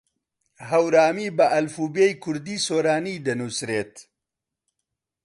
هەورامی 0.71 1.29
بە 1.37 1.45
ئەلفوبێی 1.53 2.19
کوردیی 2.23 2.63
سۆرانی 2.67 3.23
دەنووسرێت. 3.25 3.93